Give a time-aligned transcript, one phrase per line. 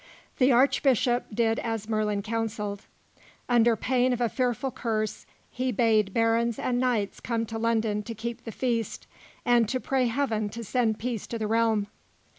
[0.39, 2.87] The Archbishop did as Merlin counselled.
[3.47, 8.15] Under pain of a fearful curse, he bade barons and knights come to London to
[8.15, 9.05] keep the feast,
[9.45, 11.85] and to pray heaven to send peace to the realm.